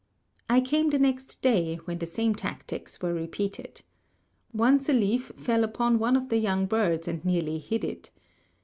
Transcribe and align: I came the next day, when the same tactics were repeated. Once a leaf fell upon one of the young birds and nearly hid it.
I 0.49 0.61
came 0.61 0.89
the 0.89 0.97
next 0.97 1.43
day, 1.43 1.75
when 1.85 1.99
the 1.99 2.07
same 2.07 2.33
tactics 2.33 3.03
were 3.03 3.13
repeated. 3.13 3.83
Once 4.51 4.89
a 4.89 4.93
leaf 4.93 5.31
fell 5.37 5.63
upon 5.63 5.99
one 5.99 6.15
of 6.15 6.29
the 6.29 6.37
young 6.39 6.65
birds 6.65 7.07
and 7.07 7.23
nearly 7.23 7.59
hid 7.59 7.83
it. 7.83 8.09